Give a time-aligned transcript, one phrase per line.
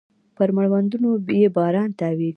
[0.37, 2.29] پر مړوندونو يې باران تاویږې